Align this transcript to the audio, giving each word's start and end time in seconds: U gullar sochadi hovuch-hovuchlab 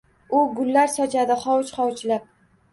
U 0.37 0.39
gullar 0.59 0.89
sochadi 0.95 1.39
hovuch-hovuchlab 1.45 2.29